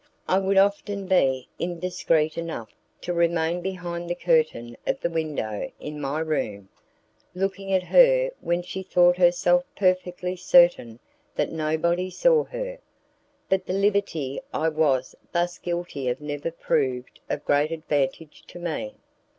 [0.27, 6.01] I would often be indiscreet enough to remain behind the curtain of the window in
[6.01, 6.69] my room,
[7.35, 10.97] looking at her when she thought herself perfectly certain
[11.35, 12.79] that nobody saw her;
[13.47, 18.95] but the liberty I was thus guilty of never proved of great advantage to me.